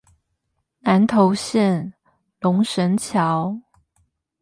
[0.79, 1.93] 南投縣
[2.39, 3.55] 龍神橋